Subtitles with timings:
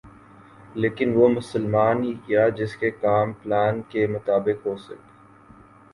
[0.75, 4.99] لیکن وہ مسلمان ہی کیا جس کے کام پلان کے مطابق ہوسک